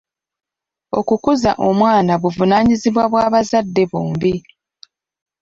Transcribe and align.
Okukuza 0.99 1.51
omwana 1.67 2.13
buvunaanyizibwa 2.21 3.03
bw'abazadde 3.11 3.83
bombi. 3.91 4.33